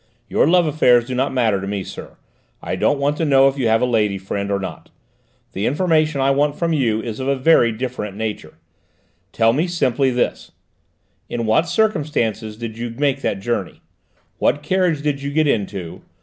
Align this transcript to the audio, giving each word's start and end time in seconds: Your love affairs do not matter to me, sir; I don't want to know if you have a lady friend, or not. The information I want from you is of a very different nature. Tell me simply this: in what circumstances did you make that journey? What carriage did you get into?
Your 0.27 0.47
love 0.47 0.65
affairs 0.65 1.05
do 1.05 1.13
not 1.13 1.31
matter 1.31 1.61
to 1.61 1.67
me, 1.67 1.83
sir; 1.83 2.17
I 2.59 2.75
don't 2.75 2.97
want 2.97 3.17
to 3.17 3.23
know 3.23 3.47
if 3.47 3.55
you 3.59 3.67
have 3.67 3.83
a 3.83 3.85
lady 3.85 4.17
friend, 4.17 4.49
or 4.49 4.57
not. 4.59 4.89
The 5.51 5.67
information 5.67 6.21
I 6.21 6.31
want 6.31 6.55
from 6.57 6.73
you 6.73 7.03
is 7.03 7.19
of 7.19 7.27
a 7.27 7.35
very 7.35 7.71
different 7.71 8.17
nature. 8.17 8.55
Tell 9.31 9.53
me 9.53 9.67
simply 9.67 10.09
this: 10.09 10.53
in 11.29 11.45
what 11.45 11.69
circumstances 11.69 12.57
did 12.57 12.79
you 12.79 12.89
make 12.89 13.21
that 13.21 13.41
journey? 13.41 13.79
What 14.39 14.63
carriage 14.63 15.03
did 15.03 15.21
you 15.21 15.29
get 15.31 15.45
into? 15.47 16.01